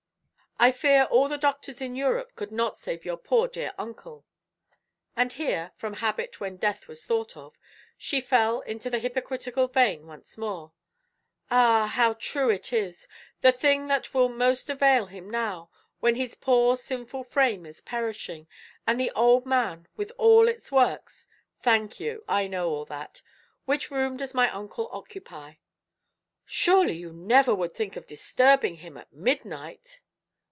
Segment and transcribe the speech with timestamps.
[0.59, 4.25] I fear all the doctors in Europe could not save your poor dear uncle."
[5.15, 7.57] And here (from habit when death was thought of)
[7.97, 10.71] she fell into the hypocritical vein once more
[11.49, 13.07] "Ah, how true it is!
[13.41, 18.47] The thing that will most avail him now, when his poor sinful frame is perishing,
[18.85, 21.27] and the old man with all its works"
[21.63, 22.23] "Thank you.
[22.29, 23.23] I know all that.
[23.65, 25.55] Which room does my uncle occupy?"
[26.45, 30.01] "Surely, you never would think of disturbing him at midnight!"